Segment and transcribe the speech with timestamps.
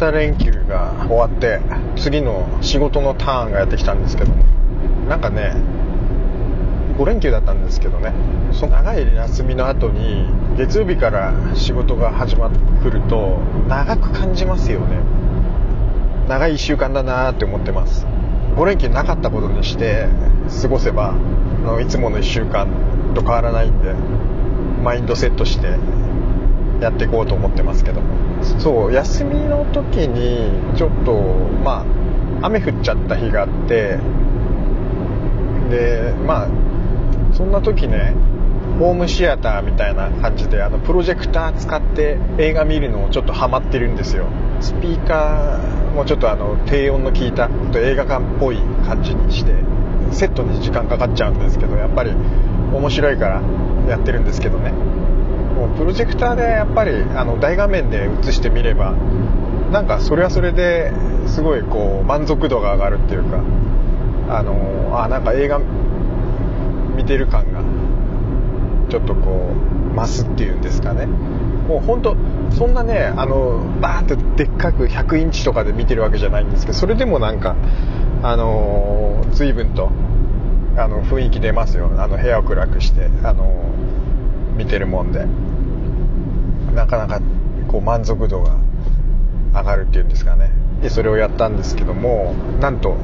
[0.00, 1.60] 型連休が終わって
[1.96, 4.32] 次の仕事のターンがやってきたんですけど
[5.08, 5.52] なんかね
[6.96, 8.14] 5連休だったんですけどね
[8.52, 10.26] その長い休みの後に
[10.56, 14.98] 月曜日から仕事が始まってくると長く感じますよね。
[16.28, 18.06] 長い1週間だなって思ってます。
[18.56, 20.08] 5連休なかったことにして
[20.62, 21.12] 過ごせばあ
[21.62, 22.68] のいつもの1週間
[23.14, 23.94] と変わらないんで
[24.82, 25.78] マインドセットして
[26.80, 28.00] やっていこうと思ってますけど
[28.58, 31.12] そう休みの時にちょっと
[31.62, 31.84] ま
[32.42, 33.98] あ雨降っちゃった日があって
[35.70, 36.48] でまあ
[37.34, 38.14] そんな時ね
[38.78, 44.26] ホームシアターみたいな感じであのプロジェクター使って映画見るのをちょっとハマってるんですよ。
[44.60, 49.52] スピーカーもちょっとあの低音の効いたと映画館っぽい感じにして
[50.12, 53.42] セットに時間かかっちゃうんですけどやっぱり面白いから
[53.88, 54.72] やってるんですけどね。
[55.66, 58.92] もプロジェクターでやっぱりあの大画面で映してみれば
[59.70, 60.92] なんかそれはそれで
[61.26, 63.42] すごいこう満足度が上がるっていうか
[64.28, 65.60] あのあなんか映画
[66.96, 67.62] 見てる感が
[68.90, 69.52] ちょっとこ
[69.92, 71.06] う増すっていうんですかね。
[71.06, 72.16] もう本当
[72.50, 77.54] そんなねあのバーってでっかく100インチとかで見てるわけじゃないんですけどそれでもなんか
[78.22, 79.88] あの随分と
[80.76, 83.70] あの雰囲気出ますよあの部屋を暗くしてあの
[84.56, 85.26] 見てるもんで。
[86.74, 87.20] なかなか
[87.68, 88.56] こう満足度が
[89.52, 90.50] 上がるっていうんですかね。
[90.82, 92.96] でそれをやったんですけどもなんと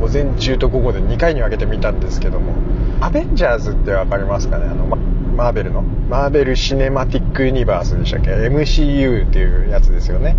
[0.00, 2.54] 午前中と午後で2回に分けて見たんですけども
[3.00, 4.66] アベンジャーズって分かりますかね？
[4.66, 5.82] あのマーベルの。
[5.82, 10.36] マーベル・シネマティック・ユニバースでしたっけ？MCU っていうやつですよね。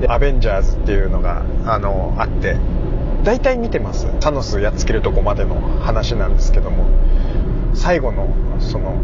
[0.00, 2.56] でアベンジャーズっていうのがあのあって
[3.24, 4.08] 大体見てます。
[4.20, 6.84] サノスやっつけるとこまでの話なんですけども
[7.74, 8.28] 最後の
[8.60, 8.98] その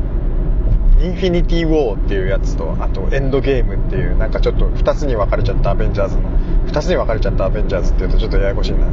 [1.02, 6.30] インフィニティ・ウォーっていうやつとあとエンドゲームっていうなんかちょっと2つに分かれちゃったアベンジャーズの
[6.68, 8.86] 2つに分かれちゃったアベンジャーズっていうとちょっとややこしいな。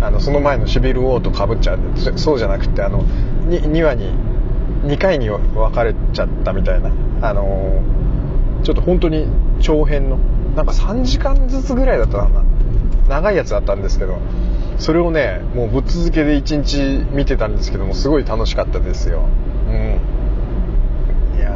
[0.00, 1.78] あのその前のシビル・ウォーとかぶっちゃう。
[1.78, 3.02] んでそうじゃなくてあの
[3.48, 4.12] 2, 2話に
[4.84, 6.92] 2回に分かれちゃったみたいな。
[7.22, 9.26] あのー、ちょっと本当に
[9.60, 10.18] 長編の
[10.54, 12.44] なんか3時間ずつぐらいだったかな。
[13.08, 14.18] 長いやつだったんですけど
[14.78, 19.28] それをねもうぶっ続けで1日見てたんですけどもすごい楽しかったですよ。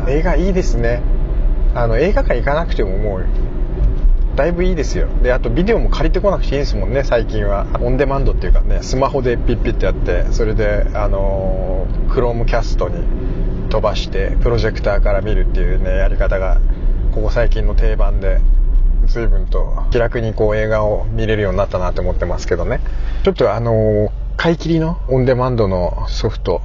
[0.08, 1.02] 映画いいですね。
[1.74, 3.26] あの映画館行かなくてももう
[4.36, 5.08] だいぶいいですよ。
[5.22, 7.66] であとビデオも借りてこなくていいですもんね最近は。
[7.80, 13.04] オンデマンドっていうかねスマホでピッピッてやってそれであのクロームキャストに
[13.68, 16.60] 飛ばしてプロジェクターから見るっていうねやり方が
[17.14, 18.40] ここ最近の定番で
[19.06, 22.80] 随分と気楽にこう映画を見れるようになったなって思ってますけどね。
[23.24, 26.60] ちょっとあの買い切りのオンデマンドのソフト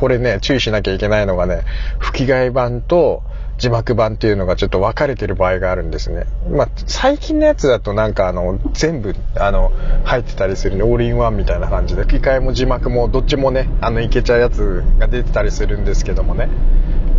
[0.00, 1.62] これね注意しなきゃいけないのがね
[1.98, 3.22] 吹き替え版と
[3.58, 6.24] 字幕版っていうのがちょっと分かれてる場合があるんですね。
[6.50, 9.70] まあ、最近のやつだとなんかあの、全部、あの、
[10.04, 16.48] 入ってたりするね、オールインワンみたいな感じで、吹き替えも字幕もどっちもね、あの、いけちゃうやつが出てたりするんですけどもね。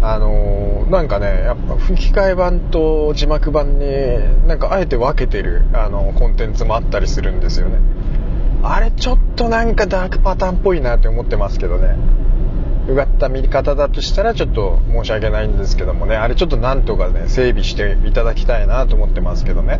[0.01, 7.77] あのなんかね、やっぱ吹き替え版と字幕版に、なんかあえて分けてる、あの、コンテンツもあったりするんですよね。
[8.63, 11.95] あれちょっとなんかダークパターンっぽいなって思ってますけどね。
[12.87, 16.15] うがった見方だとしたらちょっと申し訳ないんですけどもね。
[16.15, 19.79] あれちょっとなんとかね整備していただきたいなと思ってますけどね。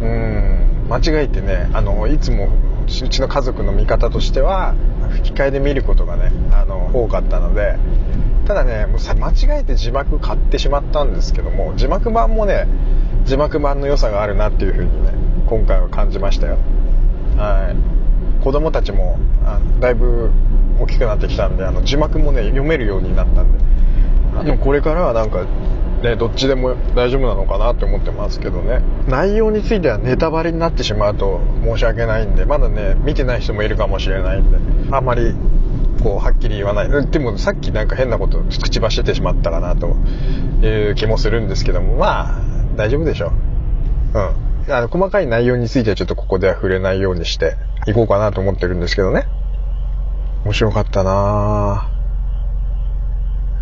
[0.00, 0.86] うん。
[0.88, 2.48] 間違えてねあのいつも
[2.86, 4.74] うちの家族の見方としては
[5.10, 7.76] 吹き替えで見ることがねあの多かったので。
[8.46, 12.66] ただねもうさ間違えて字幕買ってしまったんですけども字幕版もね
[13.24, 15.14] 字幕版の良さがあるなっていう風にね
[15.46, 16.58] 今回は感じましたよ。
[17.38, 18.44] はい。
[18.44, 20.30] 子供たちもあだいぶ
[20.80, 23.64] 大きくなってきたんであの字幕もね読めるようになったんで。
[24.44, 25.46] でもこれからはなんか
[26.02, 28.82] ねどっちでも大丈夫なのかなって思ってますけどね。
[29.06, 34.58] 内容についてはネタバレになってしまうと申し訳ないんでまだね見てない人もいるかもしれないんで
[34.90, 35.34] あんまり
[36.02, 37.10] こうはっきり言わない。
[37.10, 39.96] でもさっきなんか変なこと口走ってしまったかなと
[40.66, 42.40] いう気もするんですけどもまあ
[42.76, 43.28] 大丈夫でしょ
[44.14, 44.18] う。
[44.18, 44.44] うん。
[44.66, 47.56] あの細かい内容についてはちょっとここでは触れないようにして
[47.86, 49.26] いこうかなと思ってるんですけどね
[50.44, 51.90] 面白かったな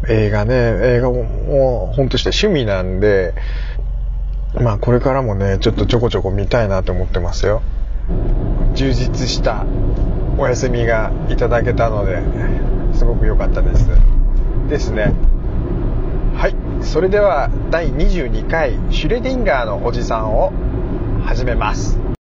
[0.08, 3.34] 映画ね、映画ももう本として趣味なんで、
[4.60, 7.62] まあこれからもね、ちょっとちょこちょこ見たいなと思ってますよ。
[8.74, 9.64] 充実した
[10.38, 12.20] お休みがいただけたので、
[12.94, 13.88] すごく良かったです。
[14.68, 15.12] ですね。
[16.34, 16.84] はい。
[16.84, 20.52] それでは第22回シュレディンガーのおじさんを
[21.24, 22.11] 始めます。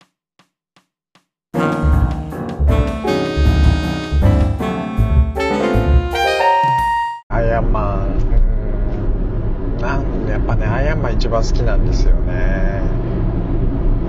[11.32, 12.82] 番好きなんですよね。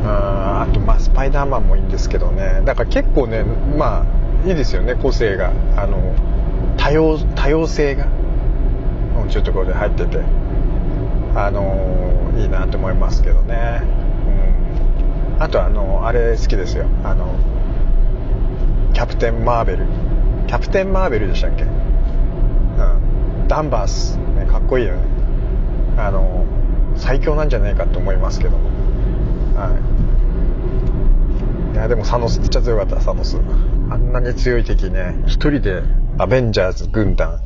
[0.06, 2.62] あとまあスパイダーマンもいいんですけどね。
[2.66, 4.06] だから結構ねま
[4.46, 5.52] あいいですよね個性が。
[5.78, 5.98] あの
[6.78, 8.06] 多様多様性が。
[9.30, 10.20] ちょっところで入ってて。
[11.36, 13.82] あのいいなと思いますけどね、
[15.38, 16.86] うん、あとあのあれ好きですよ。
[17.04, 17.34] あの
[18.94, 19.88] キャプテン・マーベル。
[20.46, 21.64] キャプテン・マーベルでしたっけ？
[21.64, 23.48] うん。
[23.48, 25.02] ダンバース、ね、かっこいいよね。
[25.98, 26.46] あの
[27.04, 29.78] 最強なんじゃないかと思いますけどは
[31.74, 33.38] いいやでもサノスっちゃ強かったサノス
[33.90, 35.84] あんなに強い敵ね一人で
[36.18, 37.40] アベンジャーズ軍団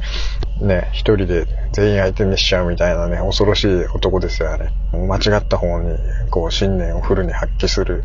[0.62, 4.72] ね、一人で全員相手にしちゃうみたいなね、恐ろしい男ですよ、あれ。
[4.92, 5.96] 間違った方に、
[6.32, 8.04] こう、信念をフルに発揮する。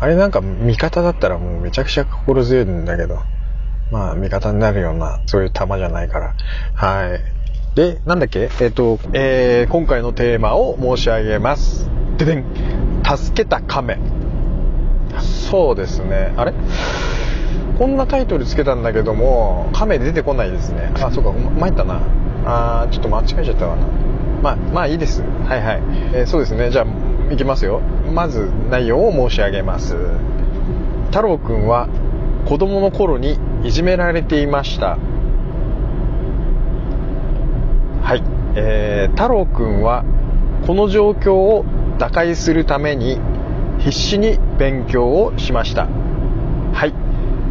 [0.00, 3.20] あれなんか味方だったらもうめちゃくちゃ心強いんだけど、
[3.92, 6.34] まあ味方になるような、そういう玉じゃないから。
[6.74, 7.20] はい。
[7.74, 8.40] で、なんだっけ？
[8.42, 11.88] えっ、ー、と、えー、今回のテーマを申し上げます。
[12.18, 12.44] ででん。
[13.04, 13.98] 助けた亀。
[15.48, 16.34] そうですね。
[16.36, 16.52] あれ？
[17.78, 20.92] こんなタイトルつけたんだけども亀出てこないですね。
[21.02, 22.00] あそうか参ったな。
[22.44, 23.86] あーちょっと間違えちゃったわな。
[24.42, 25.22] まあまあいいです。
[25.22, 25.82] はいはい、
[26.12, 26.70] えー、そうですね。
[26.70, 27.80] じゃあいきますよ。
[28.12, 29.96] まず内容を申し上げます。
[31.06, 31.88] 太郎くんは
[32.46, 34.98] 子供の頃にいじめられていました。
[38.02, 38.22] はい、
[38.56, 40.04] えー、太郎くんは
[40.66, 41.64] この状況を
[41.98, 43.18] 打開するために
[43.78, 45.88] 必死に勉強をしました。
[46.72, 46.94] はい。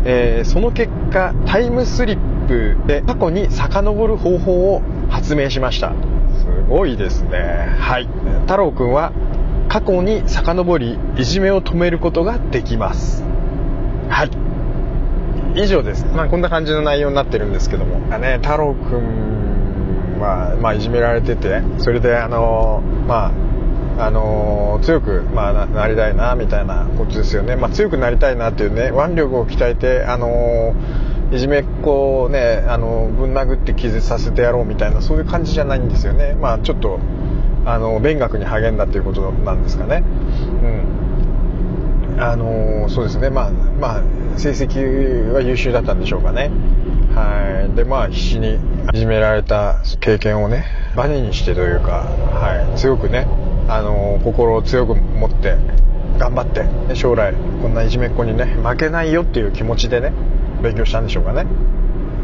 [0.04, 5.94] えー、その結果タイムスリップで過去に遡る方法を発明しました。
[6.40, 7.76] すごいですね。
[7.80, 8.08] はい。
[8.42, 9.14] 太郎くんは
[9.70, 13.24] 過去に遡りいじめを止めることができます。
[14.10, 14.32] はい。
[15.56, 16.06] 以上です。
[16.06, 18.00] まあこんな感じの内容になってるんですけども。
[18.18, 19.41] ね太郎くん
[20.22, 23.52] はまあいじめられててそれであのまあ
[23.98, 30.74] あの、強く、まあ、なりたいなみたいなことですよね、まあ、強くなりたいなっていうね腕力を鍛えて、あの、
[31.32, 37.00] いじめっ子をね、あの、ぶん殴って気絶させてやろうみたいなそういう感じじゃないんですよね、まあ、ちょっと
[37.66, 40.04] あの勉学に励んだっていうことなんですかね。
[40.64, 41.02] うん
[42.20, 44.04] あのそうですね、まあ、まあ、
[44.38, 46.52] 成績は優秀だったんでしょうかね。
[47.16, 47.76] はい。
[47.76, 48.56] で、まあ、必死に
[48.94, 50.66] いじめられた経験をね、
[50.96, 53.28] バネにしてというか、はい、強くね、
[53.68, 55.56] あの心を強く持って
[56.18, 56.48] 頑張っ
[56.88, 60.12] て将来こんないじめっ子にね負けないよっていう気持ちでね
[60.62, 61.46] 勉強したんでしょうかね。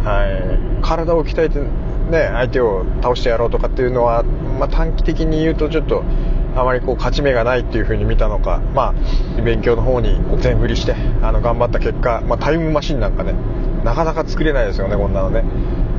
[0.03, 0.27] は
[0.81, 0.83] い。
[0.83, 6.03] 体を鍛えてね相手を倒してやろうとかっていうのは、まあ、短期的に言うとちょっと
[6.55, 8.93] あまりこう勝ち目がないっていう風に見たのかま
[9.37, 13.33] あ勉強の方に全振りしてあの頑張った結果、まあ、タイムマシンなんかね
[13.83, 15.43] なかなか作れないですよねこんなのね。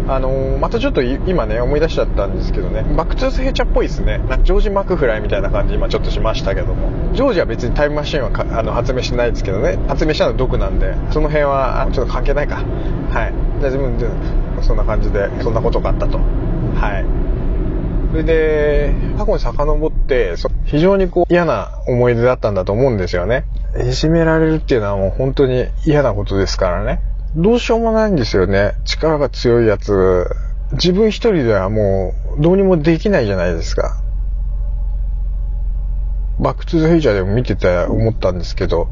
[0.08, 2.82] あのー、またちょっと今ね思い出しちゃったんですけどね。
[2.96, 4.18] バックトゥザフューチャーっぽいですね。
[4.18, 7.12] なんかジョージ・マクフライみたいな感じ今ちょっとしましたけども。
[7.12, 9.78] ジョージは別にタイムマシンはあの発明してないですけどね。
[9.86, 12.56] 発明したのはドクなんでその辺はちょっと関係ないか。
[12.56, 12.64] はい。
[13.60, 14.06] じゃあ自分で
[14.62, 16.18] そんな感じでそんなことがあったと。
[16.18, 17.04] はい。
[18.10, 20.34] それで過去に遡って
[20.64, 23.44] 非常にこう嫌な思い出だったんだと思うんですよね。
[23.78, 27.02] いじめられるっていうのはもう本当に嫌なことですからね。
[27.36, 28.74] どうしようもないんですよね。
[28.84, 30.26] 力が強いやつ、
[30.72, 34.02] 自分一人ではもうどうにもできないじゃないですか。
[36.40, 38.88] バックトゥザフューチャーでも見てて思ったんですけど、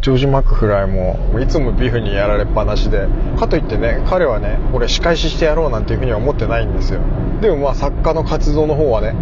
[0.00, 7.00] ジョージ・マックフライもいつもビフにやられっぱなしで、かといってね、彼はね、俺仕返ししてやろうなんていうふうには思ってないんですよ。
[7.40, 9.14] でもまあ作家の活動の方はね、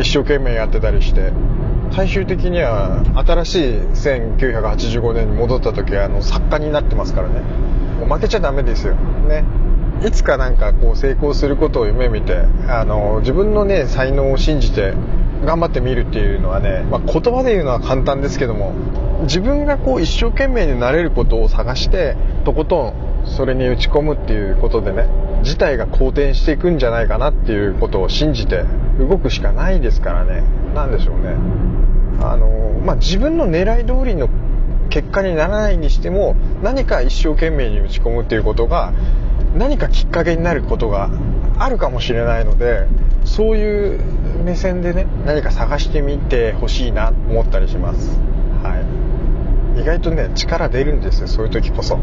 [0.00, 1.32] 一生懸命やってたりして、
[1.92, 7.42] 最終的には新しい1985年に戻った時はあの作家になってますからね。
[8.06, 8.94] 負けちゃダメですよ。
[8.94, 9.44] ね。
[10.04, 14.94] いつかなんかこう成功することを夢見て、あの、自分のね、才能を信じて
[15.44, 18.72] 頑張ってみるっていうのはね、まあ、言葉で言うのは簡単ですけども、
[19.22, 22.94] 自分がこう一生懸命になれることを探して、とことん
[23.24, 25.08] それに打ち込むっていうことでね、
[25.42, 28.64] 事態が好転していくんじゃないかなっていうことを信じて
[28.98, 30.42] 動くしかないですからね。
[30.74, 31.36] なんでしょうね。
[32.20, 34.28] あの、まあ、自分の狙い通りの
[34.92, 38.92] 結果にならないにしても何か一生懸命に打ち込むっていうことが
[39.56, 41.08] 何かきっかけになることが
[41.58, 42.86] あるかもしれないので
[43.24, 43.98] そういう
[44.44, 48.18] 目線でね何か探してみてほしいなと思ったりします、
[48.62, 48.84] は
[49.78, 51.98] い、意外とね力出るんですよそういう時こそ。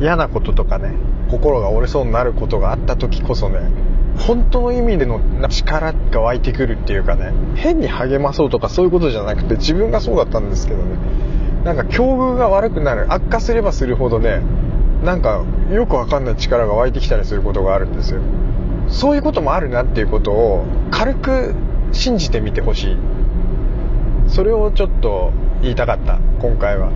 [0.00, 0.94] 嫌なこととかね
[1.30, 3.60] 心が折れそうになることがあった時こそね
[4.18, 10.96] 本当の意味での力が湧いてくるっていうかね変に励まそうとかそういうことじゃなくて自分がそうだったんですけどね
[11.66, 13.12] なんか境遇が悪くなる。
[13.12, 14.40] 悪化すればするほどね
[15.04, 18.20] なんかよくわかんない力が湧いてきたりすることがあるんですよ。
[18.88, 21.54] そういうこともあるなっていうことを軽く
[21.90, 22.96] 信じてみてほしい。
[24.28, 26.92] それをちょっと言いたかった今回は。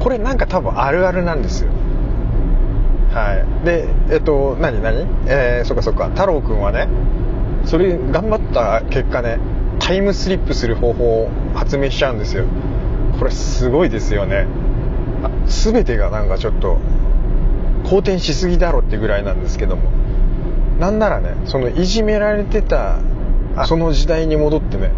[0.00, 1.70] これなんか多分あるあるなんですよ。
[3.12, 3.64] はい。
[3.64, 5.06] でえっと何何？
[5.28, 6.08] えー、そっかそっか。
[6.08, 6.88] 太郎くんはね
[7.64, 9.38] それ頑張った結果ね
[9.78, 12.46] タイムスリップする方法を発明しちゃうんですよ。
[13.22, 14.48] これすごいですよね。
[15.46, 16.78] 全てがなんかちょっと
[17.84, 19.92] 好転しすぎだろってぐらいなんですけども。
[20.80, 22.98] なんならねそのいじめられてた
[23.66, 24.90] その時代に戻ってね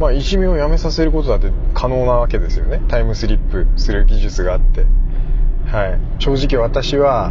[0.00, 2.82] まあいじめをやめさせることだって可能なわけですよね。
[2.88, 4.84] タイムスリップする技術があって。
[5.66, 6.00] はい。
[6.18, 7.30] 正直私は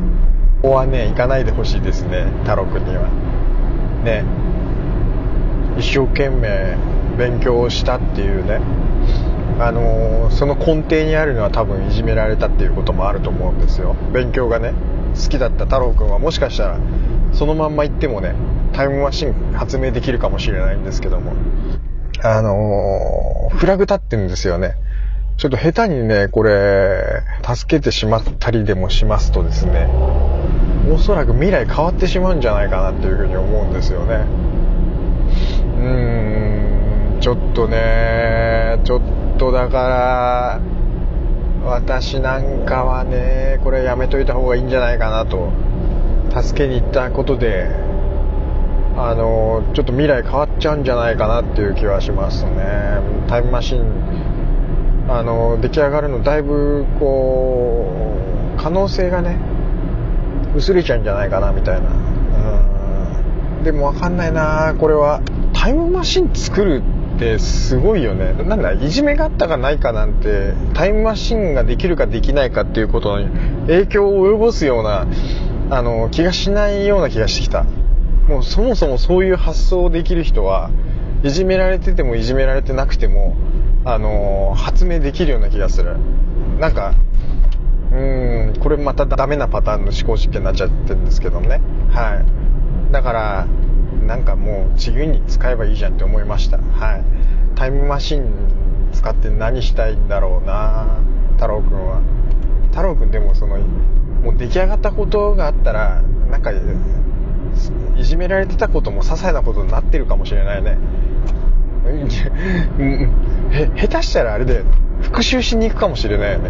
[0.62, 2.32] ここはね行かないでほしいですね。
[2.44, 3.10] 太郎くんには。
[4.06, 4.24] ね。
[5.78, 6.78] 一生懸命
[7.18, 8.62] 勉強をしたっていうね。
[9.66, 13.96] あのー、その根底にあるのは多分いじめられたっていうこともあると思うんですよ。
[14.14, 14.74] 勉強がね
[15.16, 16.80] 好きだった太郎くんはもしかしたら
[17.32, 18.36] そのまんま行ってもね
[18.74, 21.34] タイムマシン発明できるかもしれないんですけども。
[22.26, 24.76] あのー、フラグ立ってるんですよね。
[25.38, 29.90] ちょっと下手にねこれ助けてしまったりでもしますとですね
[30.92, 34.26] おそらく未来変わってしまうんじゃないかなっていうふうに思うんですよね。
[35.78, 40.62] うーんちょっとねちょっととだから
[41.66, 45.52] 私なんかはねこれやめといた方がいいんじゃないかなと。
[46.42, 47.70] 助けに行ったことで
[48.98, 53.00] あのちょっと未来変わっちゃうんじゃないかなっていう気はしますね。
[53.28, 53.84] タイムマシン
[55.10, 58.16] あの出来上がるのだいぶこ
[58.58, 59.38] う可能性がね
[60.56, 61.90] 薄れちゃうんじゃないかなみたいな。
[63.58, 63.64] うん。
[63.64, 64.76] でも分かんないな。
[64.80, 65.22] これは
[65.54, 66.84] タイムマシン作る
[67.16, 68.34] ってすごいよね。
[68.44, 73.28] なんだいじめがあったかないかなんてタイムマシンができるかできないかっていうことに
[73.68, 75.08] 影響を及ぼすような
[75.70, 77.66] あの気がしないような気がしてきた。
[78.28, 80.72] もうそもそもそういう発想をできる人は
[81.24, 83.36] いじめられててもいじめられてなくても
[83.84, 85.98] あの発明できるような気がする。
[86.60, 86.94] なんか
[87.92, 91.62] うんこれまたダメなパターンの思考実験になっちゃってるんですけどね。
[91.90, 92.16] は
[92.90, 92.92] い。
[92.92, 93.48] だから
[94.08, 96.58] なんかもう自由に使えばいいじゃんって思いました。
[96.58, 97.04] はい。
[97.56, 98.32] タイムマシン
[98.92, 101.00] 使って何したいんだろうな
[101.34, 102.02] 太郎くんは。
[102.72, 110.78] 太郎くんでもそのもう出来上がったことがあったらなんかいじめられてたことも些細なことになってるかもしれないね。
[113.52, 114.64] へ下手したらあれで
[115.02, 116.50] 復讐しに行くかもしれないよね。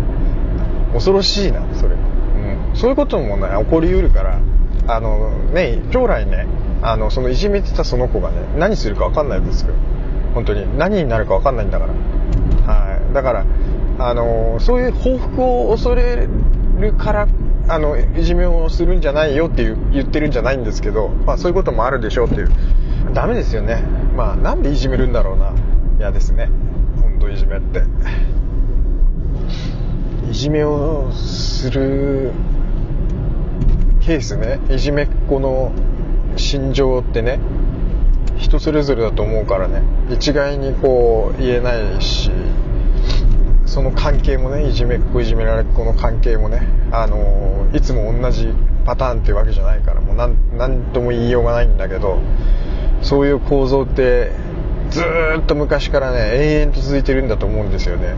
[0.93, 4.39] 恐ろしいなそれ、うん、そういうこともね起こりうるから。
[4.87, 6.45] あのね将来ね
[6.83, 9.73] あのそのいじめてたその子がね何するか分かんないですよ。
[10.33, 10.77] 本当に。
[10.77, 11.93] 何になるか分かんないんだから。
[12.73, 13.13] はい。
[13.13, 13.45] だから
[13.99, 16.27] あのそういう報復を恐れ
[16.79, 17.27] るから
[17.69, 22.49] あのいじめをするんじゃないよっていう言ってるんじゃないんですけど、まあ、そういうこともあるでしょうっていう。
[23.13, 23.81] ダメですよね。
[24.15, 25.53] まあなんでいじめるんだろうな。
[25.99, 26.49] 嫌ですね。
[27.01, 27.83] 本当いじめって。
[30.29, 32.31] いじめをする
[34.01, 34.59] ケースね。
[34.69, 35.71] いじめっ子の
[36.37, 37.39] 心情ってね
[38.37, 39.81] 人それぞれだと思うからね。
[40.09, 42.31] 一概にこう言えないし
[43.65, 46.61] その関係もねいじめっ子いじめられっ子の関係もね
[46.91, 48.49] あのいつも同じ
[48.85, 50.15] パターンっていうわけじゃないからもう
[50.57, 52.19] 何とも言いようがないんだけど
[53.01, 54.31] そういう構造って
[54.89, 55.01] ず
[55.39, 58.13] っと昔からね永遠と続いてるんだと思うんですよね。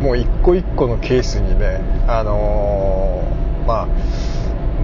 [0.00, 3.88] もう一個一個のケースにねあのー、まあ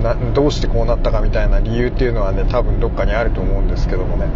[0.03, 4.27] などうしてこうなったかみたいな理由っていうのはね多分どっかにあると思うんですけどもね。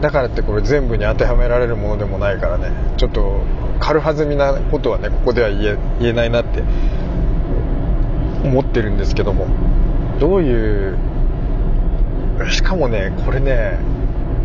[0.00, 2.70] だからってこれ全部に当てはめられるものでもないからね。
[2.96, 3.40] ちょっと
[3.78, 6.62] 軽はずみなことはねここでは言えないなって
[8.44, 9.46] 思ってるんですけども。
[10.18, 10.98] どういう
[12.50, 13.78] しかもねこれね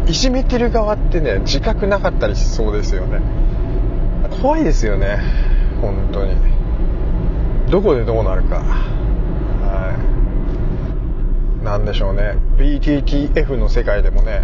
[0.07, 3.19] いじめてる側ってね自覚なかったりしそうですよね。
[4.41, 5.19] 怖いですよね
[5.81, 6.35] 本当に。
[7.69, 8.63] どこでどうなるか。
[11.65, 12.38] なんでしょうね。
[12.57, 14.43] BTTF の世界でもね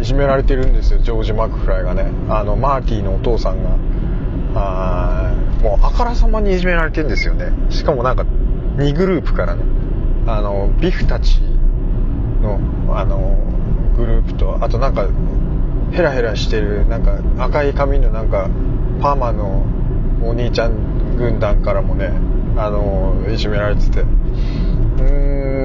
[0.00, 1.00] いじめられてるんですよ。
[1.00, 2.10] ジョージ・マクフライがね。
[2.30, 3.76] あのマーティーのお父さんが。
[4.54, 7.52] あもうあからさまにいじめられてるんですよね。
[7.70, 8.24] しかもなんか
[8.76, 9.64] 2グループからね。
[10.26, 11.40] あのビフたち
[12.40, 12.60] の
[12.96, 13.36] あの
[13.96, 15.08] グループとあとなんか
[15.92, 18.48] ヘラヘラしてるなんか赤い髪のなんか
[19.00, 19.66] パーマの
[20.22, 22.12] お兄ちゃん軍団からもね
[22.56, 25.58] あのいじめられててうーん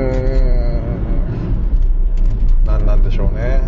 [2.83, 3.61] 何なんでしょうね。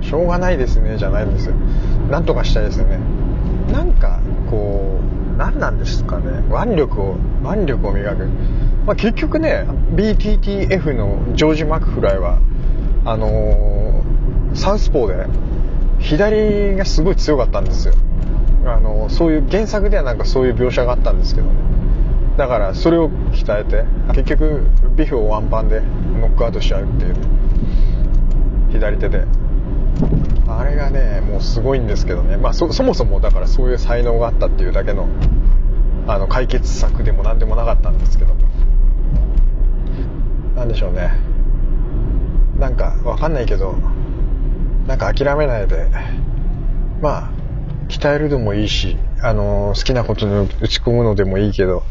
[0.00, 1.48] しょうがないですねじゃないんです。
[1.48, 1.54] よ
[2.10, 2.98] なんとかしたいですよね。
[3.72, 4.98] なんかこ
[5.34, 6.42] う何なんですかね。
[6.50, 8.24] 腕力を腕力を磨く、
[8.86, 12.38] まあ、結局ね BTTF のジョージ・マクフライは
[13.04, 15.26] あのー、サウスポーで
[15.98, 17.94] 左がすごい強かったんですよ。
[18.64, 21.75] あのそういう原作ではなんかそういう描写があったんですけどね。
[22.36, 24.66] だからそれを鍛えて結局
[24.96, 27.16] ビフをワンパンでノックアウトしちゃうっていう
[28.72, 29.24] 左手で。
[30.48, 35.08] あれがねもうすごいんですけどね、まあ、そもそもだからそういう才能があったっていうだけの
[36.06, 38.34] あの解決策でも何でもなかったんですけど
[40.54, 41.12] 何でしょうね。
[42.58, 43.74] なんかわかんないけど
[44.86, 45.88] なんか諦めないで
[47.02, 47.30] まあ
[47.88, 51.82] 鍛えるでもいいし、あの好きなことに打ち込むのでもいいけど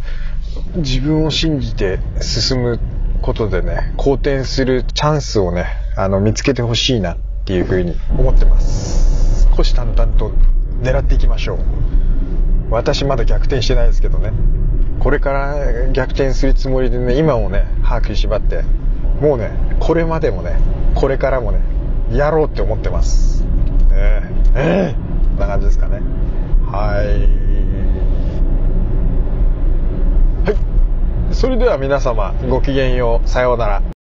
[0.77, 2.79] 自分を信じて進む
[3.21, 5.65] ことでね好転するチャンスをね
[5.97, 9.47] あの見つけてほしいなっていうふうに思ってます。
[9.51, 10.31] 虎視眈々と
[10.81, 11.59] 狙っていきましょう。
[12.69, 14.31] 私まだ逆転してないですけどね。
[14.99, 18.63] これから逆転するつもりでね今もね把握しばって
[19.21, 20.57] もうねこれまでもね
[20.95, 21.59] これからもね
[22.11, 23.45] やろうって思ってます。
[23.91, 24.21] え
[24.55, 24.95] えええ
[25.29, 26.01] こんな感じですかね。
[26.65, 27.44] はい。
[31.35, 33.27] それでは皆様ごきげんよう。
[33.27, 33.94] さようなら。